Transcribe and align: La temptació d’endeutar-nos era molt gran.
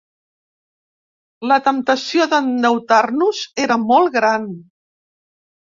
La 1.51 1.59
temptació 1.69 2.27
d’endeutar-nos 2.33 3.45
era 3.69 3.79
molt 3.89 4.17
gran. 4.21 4.51